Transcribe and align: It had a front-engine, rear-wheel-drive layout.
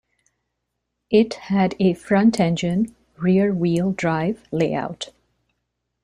It 1.11 1.35
had 1.35 1.75
a 1.79 1.93
front-engine, 1.93 2.95
rear-wheel-drive 3.17 4.43
layout. 4.51 5.09